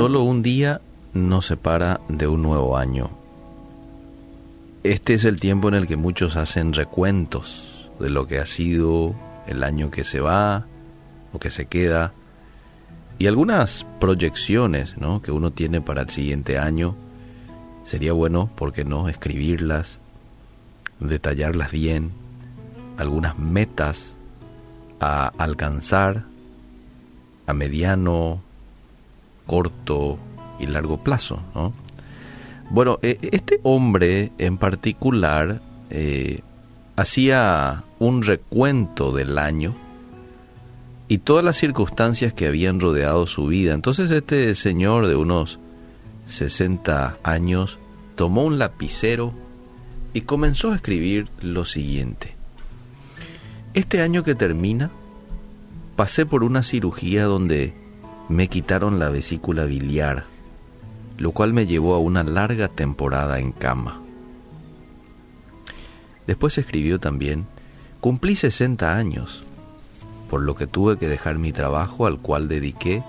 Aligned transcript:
Solo 0.00 0.22
un 0.22 0.40
día 0.40 0.80
nos 1.12 1.44
separa 1.44 2.00
de 2.08 2.26
un 2.26 2.40
nuevo 2.40 2.78
año. 2.78 3.10
Este 4.82 5.12
es 5.12 5.26
el 5.26 5.38
tiempo 5.38 5.68
en 5.68 5.74
el 5.74 5.86
que 5.86 5.98
muchos 5.98 6.36
hacen 6.36 6.72
recuentos 6.72 7.90
de 8.00 8.08
lo 8.08 8.26
que 8.26 8.38
ha 8.38 8.46
sido 8.46 9.14
el 9.46 9.62
año 9.62 9.90
que 9.90 10.04
se 10.04 10.20
va 10.20 10.64
o 11.34 11.38
que 11.38 11.50
se 11.50 11.66
queda 11.66 12.14
y 13.18 13.26
algunas 13.26 13.84
proyecciones 14.00 14.96
¿no? 14.96 15.20
que 15.20 15.32
uno 15.32 15.50
tiene 15.50 15.82
para 15.82 16.00
el 16.00 16.08
siguiente 16.08 16.56
año. 16.56 16.94
Sería 17.84 18.14
bueno, 18.14 18.48
¿por 18.56 18.72
qué 18.72 18.86
no?, 18.86 19.06
escribirlas, 19.06 19.98
detallarlas 20.98 21.72
bien, 21.72 22.10
algunas 22.96 23.38
metas 23.38 24.14
a 24.98 25.26
alcanzar 25.36 26.24
a 27.46 27.52
mediano, 27.52 28.40
corto 29.50 30.16
y 30.60 30.68
largo 30.68 31.02
plazo. 31.02 31.40
¿no? 31.56 31.72
Bueno, 32.70 33.00
e, 33.02 33.18
este 33.32 33.58
hombre 33.64 34.30
en 34.38 34.58
particular 34.58 35.60
eh, 35.90 36.42
hacía 36.94 37.82
un 37.98 38.22
recuento 38.22 39.10
del 39.10 39.38
año 39.38 39.74
y 41.08 41.18
todas 41.18 41.44
las 41.44 41.56
circunstancias 41.56 42.32
que 42.32 42.46
habían 42.46 42.78
rodeado 42.78 43.26
su 43.26 43.48
vida. 43.48 43.74
Entonces 43.74 44.12
este 44.12 44.54
señor 44.54 45.08
de 45.08 45.16
unos 45.16 45.58
60 46.28 47.16
años 47.24 47.76
tomó 48.14 48.44
un 48.44 48.60
lapicero 48.60 49.32
y 50.14 50.20
comenzó 50.20 50.70
a 50.70 50.76
escribir 50.76 51.26
lo 51.42 51.64
siguiente. 51.64 52.36
Este 53.74 54.00
año 54.00 54.22
que 54.22 54.36
termina, 54.36 54.92
pasé 55.96 56.24
por 56.24 56.44
una 56.44 56.62
cirugía 56.62 57.24
donde 57.24 57.74
me 58.30 58.46
quitaron 58.46 59.00
la 59.00 59.08
vesícula 59.08 59.64
biliar, 59.64 60.22
lo 61.18 61.32
cual 61.32 61.52
me 61.52 61.66
llevó 61.66 61.94
a 61.94 61.98
una 61.98 62.22
larga 62.22 62.68
temporada 62.68 63.40
en 63.40 63.50
cama. 63.50 64.00
Después 66.28 66.56
escribió 66.56 67.00
también, 67.00 67.46
cumplí 68.00 68.36
60 68.36 68.96
años, 68.96 69.42
por 70.30 70.42
lo 70.42 70.54
que 70.54 70.68
tuve 70.68 70.96
que 70.96 71.08
dejar 71.08 71.38
mi 71.38 71.50
trabajo 71.50 72.06
al 72.06 72.20
cual 72.20 72.46
dediqué 72.48 73.02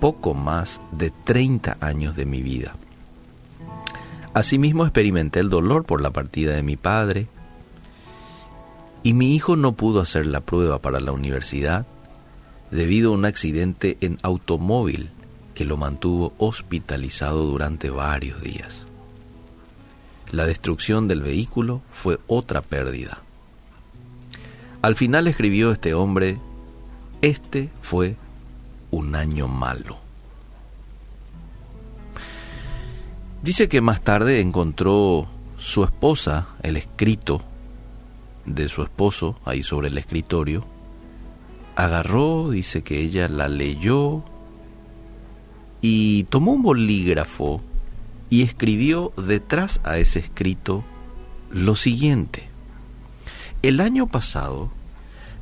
poco 0.00 0.32
más 0.32 0.80
de 0.90 1.12
30 1.24 1.76
años 1.80 2.16
de 2.16 2.24
mi 2.24 2.40
vida. 2.40 2.76
Asimismo 4.32 4.84
experimenté 4.84 5.40
el 5.40 5.50
dolor 5.50 5.84
por 5.84 6.00
la 6.00 6.10
partida 6.10 6.54
de 6.54 6.62
mi 6.62 6.78
padre, 6.78 7.26
y 9.02 9.12
mi 9.12 9.34
hijo 9.34 9.54
no 9.54 9.72
pudo 9.72 10.00
hacer 10.00 10.26
la 10.26 10.40
prueba 10.40 10.78
para 10.78 10.98
la 10.98 11.12
universidad 11.12 11.86
debido 12.76 13.10
a 13.10 13.14
un 13.14 13.24
accidente 13.24 13.96
en 14.02 14.18
automóvil 14.22 15.08
que 15.54 15.64
lo 15.64 15.78
mantuvo 15.78 16.34
hospitalizado 16.36 17.46
durante 17.46 17.88
varios 17.88 18.42
días. 18.42 18.84
La 20.30 20.44
destrucción 20.44 21.08
del 21.08 21.22
vehículo 21.22 21.80
fue 21.90 22.18
otra 22.26 22.60
pérdida. 22.60 23.22
Al 24.82 24.94
final 24.94 25.26
escribió 25.26 25.72
este 25.72 25.94
hombre, 25.94 26.38
este 27.22 27.70
fue 27.80 28.16
un 28.90 29.14
año 29.14 29.48
malo. 29.48 29.96
Dice 33.42 33.70
que 33.70 33.80
más 33.80 34.02
tarde 34.02 34.40
encontró 34.40 35.26
su 35.56 35.82
esposa 35.82 36.48
el 36.62 36.76
escrito 36.76 37.40
de 38.44 38.68
su 38.68 38.82
esposo 38.82 39.40
ahí 39.46 39.62
sobre 39.62 39.88
el 39.88 39.96
escritorio, 39.96 40.75
agarró, 41.76 42.50
dice 42.50 42.82
que 42.82 43.00
ella 43.00 43.28
la 43.28 43.48
leyó 43.48 44.24
y 45.82 46.24
tomó 46.24 46.52
un 46.52 46.62
bolígrafo 46.62 47.60
y 48.30 48.42
escribió 48.42 49.12
detrás 49.16 49.80
a 49.84 49.98
ese 49.98 50.18
escrito 50.18 50.82
lo 51.50 51.76
siguiente. 51.76 52.48
El 53.62 53.80
año 53.80 54.06
pasado, 54.06 54.70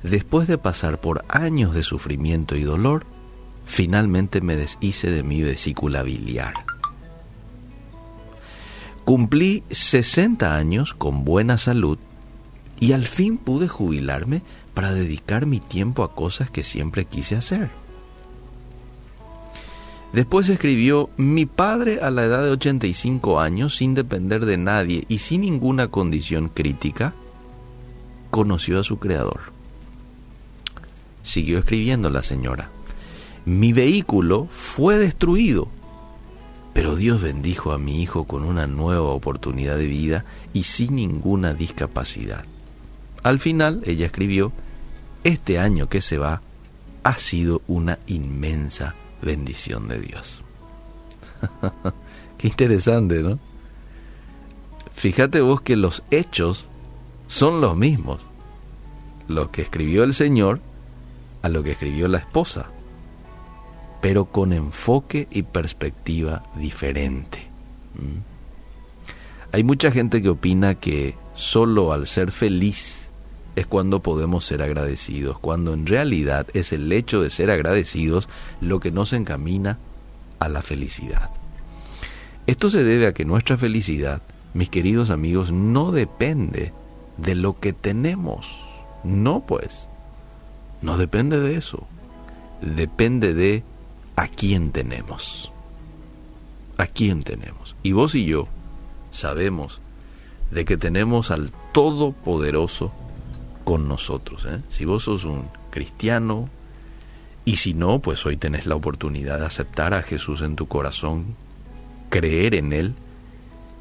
después 0.03 0.49
de 0.49 0.59
pasar 0.59 1.01
por 1.01 1.25
años 1.29 1.75
de 1.75 1.83
sufrimiento 1.83 2.57
y 2.57 2.65
dolor, 2.65 3.07
finalmente 3.65 4.41
me 4.41 4.57
deshice 4.57 5.11
de 5.11 5.23
mi 5.23 5.41
vesícula 5.43 6.03
biliar. 6.03 6.55
Cumplí 9.05 9.63
60 9.71 10.57
años 10.57 10.95
con 10.95 11.25
buena 11.25 11.59
salud 11.59 11.99
y 12.81 12.93
al 12.93 13.07
fin 13.07 13.39
pude 13.39 13.69
jubilarme 13.69 14.43
para 14.75 14.93
dedicar 14.93 15.47
mi 15.47 15.61
tiempo 15.61 16.03
a 16.03 16.15
cosas 16.15 16.51
que 16.51 16.63
siempre 16.63 17.05
quise 17.05 17.37
hacer. 17.37 17.71
Después 20.13 20.49
escribió, 20.49 21.11
mi 21.17 21.45
padre 21.45 21.99
a 22.01 22.11
la 22.11 22.25
edad 22.25 22.45
de 22.45 22.51
85 22.51 23.41
años, 23.41 23.77
sin 23.77 23.95
depender 23.95 24.47
de 24.47 24.57
nadie 24.57 25.05
y 25.09 25.19
sin 25.19 25.41
ninguna 25.41 25.89
condición 25.89 26.49
crítica, 26.49 27.15
conoció 28.31 28.79
a 28.79 28.85
su 28.85 28.99
creador. 29.01 29.41
Siguió 31.25 31.59
escribiendo 31.59 32.11
la 32.11 32.23
señora, 32.23 32.71
mi 33.45 33.73
vehículo 33.73 34.47
fue 34.53 34.99
destruido, 34.99 35.69
pero 36.73 36.95
Dios 36.95 37.21
bendijo 37.21 37.73
a 37.73 37.79
mi 37.79 38.01
hijo 38.01 38.25
con 38.25 38.45
una 38.45 38.69
nueva 38.69 39.09
oportunidad 39.09 39.79
de 39.79 39.87
vida 39.89 40.25
y 40.53 40.63
sin 40.63 40.95
ninguna 40.95 41.55
discapacidad. 41.55 42.45
Al 43.25 43.41
final, 43.41 43.83
ella 43.87 44.07
escribió, 44.07 44.53
este 45.25 45.59
año 45.59 45.89
que 45.89 46.03
se 46.03 46.19
va 46.19 46.43
ha 47.03 47.19
sido 47.19 47.63
una 47.67 47.99
inmensa 48.07 48.95
bendición 49.23 49.89
de 49.89 49.99
Dios. 49.99 50.43
Qué 52.39 52.49
interesante, 52.49 53.23
¿no? 53.23 53.39
Fíjate 54.95 55.41
vos 55.41 55.63
que 55.63 55.75
los 55.75 56.03
hechos 56.11 56.69
son 57.27 57.63
los 57.63 57.75
mismos. 57.77 58.21
Lo 59.27 59.51
que 59.51 59.63
escribió 59.63 60.05
el 60.05 60.13
Señor 60.13 60.61
a 61.41 61.49
lo 61.49 61.63
que 61.63 61.73
escribió 61.73 62.09
la 62.09 62.19
esposa, 62.19 62.67
pero 64.03 64.27
con 64.27 64.53
enfoque 64.53 65.29
y 65.31 65.45
perspectiva 65.45 66.43
diferente. 66.57 67.39
¿Mm? 67.95 68.21
Hay 69.53 69.65
mucha 69.65 69.91
gente 69.91 70.21
que 70.21 70.29
opina 70.29 70.75
que 70.75 71.17
solo 71.35 71.93
al 71.95 72.07
ser 72.07 72.31
feliz 72.31 73.04
es 73.57 73.67
cuando 73.67 74.01
podemos 74.01 74.45
ser 74.45 74.63
agradecidos, 74.63 75.39
cuando 75.39 75.73
en 75.73 75.87
realidad 75.87 76.47
es 76.55 76.73
el 76.73 76.91
hecho 76.93 77.23
de 77.23 77.31
ser 77.31 77.51
agradecidos 77.51 78.29
lo 78.61 78.81
que 78.81 78.91
nos 78.91 79.13
encamina 79.13 79.79
a 80.41 80.49
la 80.49 80.63
felicidad. 80.63 81.31
Esto 82.47 82.69
se 82.69 82.83
debe 82.83 83.07
a 83.07 83.15
que 83.15 83.25
nuestra 83.25 83.57
felicidad, 83.57 84.23
mis 84.53 84.69
queridos 84.69 85.11
amigos, 85.11 85.53
no 85.53 85.93
depende 85.93 86.73
de 87.17 87.35
lo 87.35 87.59
que 87.59 87.73
tenemos. 87.73 88.47
No, 89.03 89.45
pues. 89.47 89.89
No 90.83 90.99
depende 90.99 91.41
de 91.41 91.57
eso. 91.57 91.87
Depende 92.61 93.35
de 93.35 93.63
a 94.17 94.29
quién 94.29 94.73
tenemos. 94.73 95.51
A 96.77 96.87
quién 96.87 97.23
tenemos. 97.23 97.77
Y 97.83 97.93
vos 97.93 98.15
y 98.15 98.27
yo 98.27 98.49
sabemos 99.13 99.81
de 100.51 100.65
que 100.65 100.77
tenemos 100.77 101.31
al 101.31 101.51
Todopoderoso 101.73 102.93
con 103.65 103.89
nosotros. 103.89 104.47
¿eh? 104.47 104.61
Si 104.69 104.85
vos 104.85 105.05
sos 105.05 105.25
un 105.25 105.47
cristiano 105.71 106.49
y 107.45 107.57
si 107.57 107.75
no, 107.75 107.99
pues 107.99 108.25
hoy 108.27 108.37
tenés 108.37 108.67
la 108.67 108.77
oportunidad 108.77 109.41
de 109.41 109.47
aceptar 109.47 109.95
a 109.95 110.03
Jesús 110.03 110.43
en 110.43 110.57
tu 110.57 110.67
corazón, 110.67 111.35
creer 112.11 112.55
en 112.55 112.73
Él. 112.73 112.95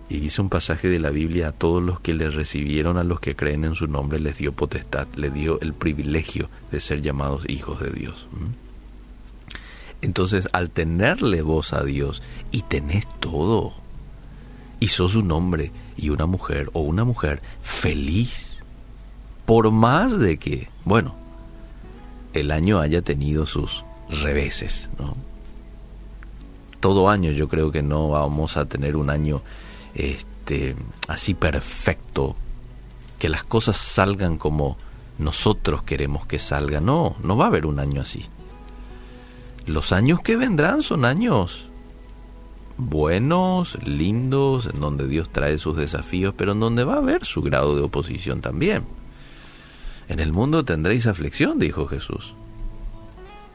Y 0.09 0.19
dice 0.19 0.41
un 0.41 0.49
pasaje 0.49 0.89
de 0.89 0.99
la 0.99 1.09
Biblia, 1.09 1.49
a 1.49 1.51
todos 1.53 1.81
los 1.81 1.99
que 1.99 2.13
le 2.13 2.29
recibieron, 2.29 2.97
a 2.97 3.03
los 3.03 3.19
que 3.19 3.35
creen 3.35 3.63
en 3.63 3.75
su 3.75 3.87
nombre, 3.87 4.19
les 4.19 4.37
dio 4.37 4.51
potestad, 4.51 5.07
le 5.15 5.29
dio 5.29 5.59
el 5.61 5.73
privilegio 5.73 6.49
de 6.71 6.81
ser 6.81 7.01
llamados 7.01 7.43
hijos 7.47 7.79
de 7.79 7.91
Dios. 7.91 8.27
Entonces, 10.01 10.49
al 10.51 10.69
tenerle 10.69 11.41
voz 11.41 11.71
a 11.71 11.83
Dios 11.83 12.21
y 12.51 12.63
tenés 12.63 13.07
todo, 13.21 13.73
y 14.81 14.89
sos 14.89 15.15
un 15.15 15.31
hombre 15.31 15.71
y 15.95 16.09
una 16.09 16.25
mujer 16.25 16.69
o 16.73 16.81
una 16.81 17.05
mujer 17.05 17.41
feliz, 17.61 18.52
por 19.45 19.71
más 19.71 20.17
de 20.19 20.37
que, 20.37 20.69
bueno, 20.85 21.15
el 22.33 22.51
año 22.51 22.79
haya 22.79 23.01
tenido 23.01 23.45
sus 23.45 23.83
reveses, 24.09 24.89
¿no? 24.99 25.15
Todo 26.79 27.09
año 27.09 27.31
yo 27.31 27.47
creo 27.47 27.71
que 27.71 27.81
no 27.81 28.09
vamos 28.09 28.57
a 28.57 28.65
tener 28.65 28.97
un 28.97 29.09
año 29.09 29.41
este 29.95 30.75
así 31.07 31.33
perfecto 31.33 32.35
que 33.19 33.29
las 33.29 33.43
cosas 33.43 33.77
salgan 33.77 34.37
como 34.37 34.77
nosotros 35.17 35.83
queremos 35.83 36.25
que 36.25 36.39
salgan. 36.39 36.85
No, 36.85 37.15
no 37.23 37.37
va 37.37 37.45
a 37.45 37.47
haber 37.47 37.65
un 37.65 37.79
año 37.79 38.01
así. 38.01 38.25
Los 39.65 39.93
años 39.93 40.19
que 40.19 40.35
vendrán 40.35 40.81
son 40.81 41.05
años 41.05 41.67
buenos, 42.77 43.77
lindos, 43.85 44.65
en 44.65 44.79
donde 44.79 45.07
Dios 45.07 45.29
trae 45.29 45.57
sus 45.59 45.77
desafíos, 45.77 46.33
pero 46.35 46.53
en 46.53 46.59
donde 46.59 46.83
va 46.83 46.95
a 46.95 46.97
haber 46.97 47.23
su 47.23 47.41
grado 47.41 47.75
de 47.75 47.83
oposición 47.83 48.41
también. 48.41 48.83
En 50.07 50.19
el 50.19 50.31
mundo 50.31 50.65
tendréis 50.65 51.07
aflicción, 51.07 51.59
dijo 51.59 51.87
Jesús. 51.87 52.33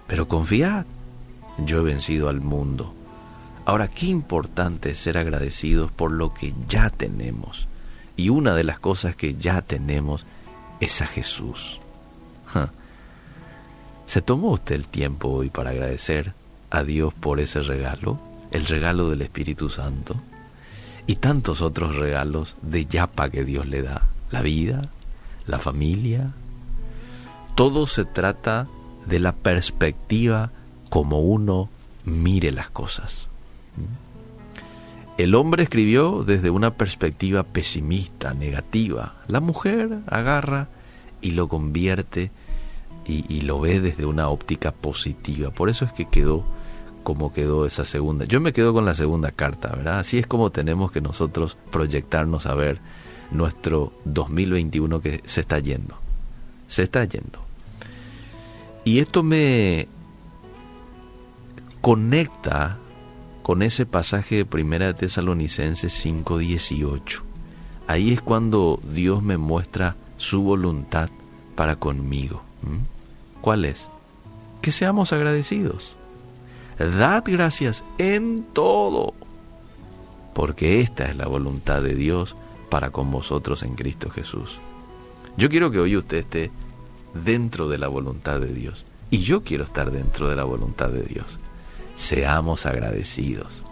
Pero 0.06 0.28
confiad, 0.28 0.86
yo 1.58 1.80
he 1.80 1.82
vencido 1.82 2.28
al 2.28 2.40
mundo. 2.40 2.94
Ahora, 3.66 3.88
qué 3.88 4.06
importante 4.06 4.92
es 4.92 4.98
ser 4.98 5.18
agradecidos 5.18 5.92
por 5.92 6.10
lo 6.10 6.32
que 6.32 6.54
ya 6.68 6.88
tenemos. 6.88 7.68
Y 8.16 8.30
una 8.30 8.54
de 8.54 8.64
las 8.64 8.78
cosas 8.78 9.14
que 9.14 9.34
ya 9.34 9.60
tenemos 9.60 10.24
es 10.80 11.02
a 11.02 11.06
Jesús. 11.06 11.78
¿Se 14.06 14.22
tomó 14.22 14.52
usted 14.52 14.74
el 14.74 14.86
tiempo 14.86 15.28
hoy 15.28 15.50
para 15.50 15.70
agradecer 15.70 16.32
a 16.70 16.82
Dios 16.82 17.12
por 17.12 17.40
ese 17.40 17.60
regalo? 17.60 18.18
El 18.50 18.64
regalo 18.64 19.10
del 19.10 19.20
Espíritu 19.20 19.68
Santo. 19.68 20.16
Y 21.06 21.16
tantos 21.16 21.60
otros 21.60 21.96
regalos 21.96 22.56
de 22.62 22.86
yapa 22.86 23.28
que 23.28 23.44
Dios 23.44 23.66
le 23.66 23.82
da. 23.82 24.08
La 24.30 24.40
vida, 24.40 24.88
la 25.48 25.58
familia. 25.58 26.32
Todo 27.54 27.86
se 27.86 28.04
trata 28.04 28.68
de 29.06 29.18
la 29.18 29.32
perspectiva 29.32 30.52
como 30.90 31.20
uno 31.20 31.68
mire 32.04 32.52
las 32.52 32.70
cosas. 32.70 33.28
El 35.16 35.34
hombre 35.34 35.64
escribió 35.64 36.22
desde 36.22 36.50
una 36.50 36.74
perspectiva 36.74 37.42
pesimista, 37.42 38.34
negativa. 38.34 39.14
La 39.26 39.40
mujer 39.40 39.98
agarra 40.06 40.68
y 41.20 41.32
lo 41.32 41.48
convierte 41.48 42.30
y, 43.04 43.40
lo 43.40 43.58
ve 43.58 43.80
desde 43.80 44.04
una 44.04 44.28
óptica 44.28 44.70
positiva. 44.70 45.50
Por 45.50 45.70
eso 45.70 45.86
es 45.86 45.92
que 45.92 46.04
quedó 46.04 46.44
como 47.02 47.32
quedó 47.32 47.64
esa 47.64 47.86
segunda. 47.86 48.26
Yo 48.26 48.38
me 48.38 48.52
quedo 48.52 48.74
con 48.74 48.84
la 48.84 48.94
segunda 48.94 49.30
carta, 49.30 49.74
¿verdad? 49.74 50.00
Así 50.00 50.18
es 50.18 50.26
como 50.26 50.50
tenemos 50.50 50.92
que 50.92 51.00
nosotros 51.00 51.56
proyectarnos 51.70 52.44
a 52.44 52.54
ver 52.54 52.80
nuestro 53.30 53.92
2021 54.04 55.00
que 55.00 55.22
se 55.26 55.40
está 55.40 55.58
yendo. 55.58 55.96
Se 56.66 56.82
está 56.82 57.04
yendo. 57.04 57.40
Y 58.84 59.00
esto 59.00 59.22
me 59.22 59.88
conecta 61.80 62.78
con 63.42 63.62
ese 63.62 63.86
pasaje 63.86 64.36
de 64.36 64.44
Primera 64.44 64.86
de 64.86 64.94
Tesalonicenses 64.94 65.92
5:18. 65.92 67.22
Ahí 67.86 68.12
es 68.12 68.20
cuando 68.20 68.80
Dios 68.92 69.22
me 69.22 69.38
muestra 69.38 69.96
su 70.18 70.42
voluntad 70.42 71.08
para 71.54 71.76
conmigo. 71.76 72.42
¿Cuál 73.40 73.64
es? 73.64 73.86
Que 74.60 74.72
seamos 74.72 75.12
agradecidos. 75.12 75.96
Dad 76.78 77.24
gracias 77.26 77.82
en 77.98 78.44
todo, 78.52 79.14
porque 80.34 80.80
esta 80.80 81.06
es 81.06 81.16
la 81.16 81.26
voluntad 81.26 81.82
de 81.82 81.94
Dios 81.94 82.36
para 82.68 82.90
con 82.90 83.10
vosotros 83.10 83.62
en 83.62 83.74
Cristo 83.74 84.10
Jesús. 84.10 84.58
Yo 85.36 85.48
quiero 85.48 85.70
que 85.70 85.80
hoy 85.80 85.96
usted 85.96 86.18
esté 86.18 86.50
dentro 87.24 87.68
de 87.68 87.78
la 87.78 87.88
voluntad 87.88 88.40
de 88.40 88.52
Dios. 88.52 88.84
Y 89.10 89.18
yo 89.18 89.42
quiero 89.42 89.64
estar 89.64 89.90
dentro 89.90 90.28
de 90.28 90.36
la 90.36 90.44
voluntad 90.44 90.90
de 90.90 91.02
Dios. 91.02 91.38
Seamos 91.96 92.66
agradecidos. 92.66 93.64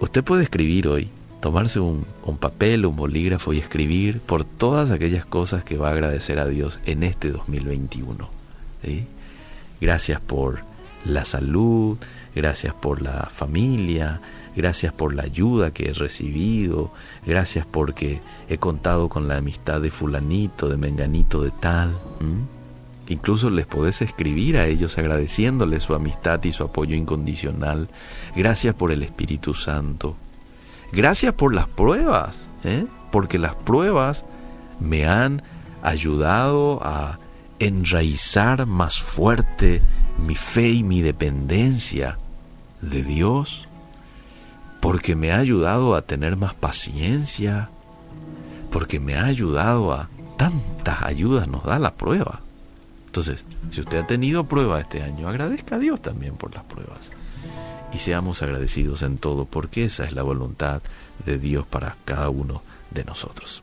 Usted 0.00 0.24
puede 0.24 0.42
escribir 0.42 0.88
hoy, 0.88 1.08
tomarse 1.40 1.80
un, 1.80 2.04
papel, 2.40 2.84
un 2.84 2.96
bolígrafo 2.96 3.52
y 3.52 3.58
escribir 3.58 4.20
por 4.20 4.44
todas 4.44 4.90
aquellas 4.90 5.24
cosas 5.24 5.64
que 5.64 5.76
va 5.76 5.88
a 5.88 5.92
agradecer 5.92 6.38
a 6.38 6.46
Dios 6.46 6.78
en 6.84 7.02
este 7.04 7.30
2021. 7.30 8.28
Gracias 9.80 10.20
por 10.20 10.71
la 11.04 11.24
salud, 11.24 11.98
gracias 12.34 12.74
por 12.74 13.02
la 13.02 13.28
familia, 13.32 14.20
gracias 14.56 14.92
por 14.92 15.14
la 15.14 15.24
ayuda 15.24 15.72
que 15.72 15.88
he 15.88 15.92
recibido, 15.92 16.92
gracias 17.26 17.66
porque 17.66 18.20
he 18.48 18.58
contado 18.58 19.08
con 19.08 19.28
la 19.28 19.36
amistad 19.36 19.80
de 19.80 19.90
fulanito, 19.90 20.68
de 20.68 20.76
menganito, 20.76 21.42
de 21.42 21.50
tal. 21.50 21.92
Incluso 23.08 23.50
les 23.50 23.66
podés 23.66 24.00
escribir 24.00 24.56
a 24.56 24.66
ellos 24.66 24.96
agradeciéndoles 24.96 25.84
su 25.84 25.94
amistad 25.94 26.42
y 26.44 26.52
su 26.52 26.64
apoyo 26.64 26.94
incondicional. 26.94 27.88
Gracias 28.36 28.74
por 28.74 28.92
el 28.92 29.02
Espíritu 29.02 29.54
Santo. 29.54 30.16
Gracias 30.92 31.32
por 31.34 31.54
las 31.54 31.68
pruebas, 31.68 32.40
¿eh? 32.64 32.86
porque 33.10 33.38
las 33.38 33.54
pruebas 33.54 34.24
me 34.78 35.06
han 35.06 35.42
ayudado 35.82 36.80
a 36.82 37.18
enraizar 37.66 38.66
más 38.66 39.00
fuerte 39.00 39.82
mi 40.18 40.34
fe 40.34 40.68
y 40.68 40.82
mi 40.82 41.00
dependencia 41.00 42.18
de 42.80 43.02
Dios, 43.02 43.68
porque 44.80 45.14
me 45.14 45.30
ha 45.30 45.38
ayudado 45.38 45.94
a 45.94 46.02
tener 46.02 46.36
más 46.36 46.54
paciencia, 46.54 47.70
porque 48.70 48.98
me 48.98 49.16
ha 49.16 49.26
ayudado 49.26 49.92
a 49.92 50.08
tantas 50.36 51.02
ayudas 51.02 51.46
nos 51.46 51.62
da 51.62 51.78
la 51.78 51.94
prueba. 51.94 52.40
Entonces, 53.06 53.44
si 53.70 53.80
usted 53.80 53.98
ha 53.98 54.06
tenido 54.06 54.44
prueba 54.44 54.80
este 54.80 55.02
año, 55.02 55.28
agradezca 55.28 55.76
a 55.76 55.78
Dios 55.78 56.00
también 56.02 56.34
por 56.34 56.52
las 56.54 56.64
pruebas. 56.64 57.10
Y 57.92 57.98
seamos 57.98 58.42
agradecidos 58.42 59.02
en 59.02 59.18
todo, 59.18 59.44
porque 59.44 59.84
esa 59.84 60.04
es 60.04 60.12
la 60.12 60.22
voluntad 60.22 60.82
de 61.24 61.38
Dios 61.38 61.66
para 61.66 61.96
cada 62.04 62.30
uno 62.30 62.62
de 62.90 63.04
nosotros. 63.04 63.62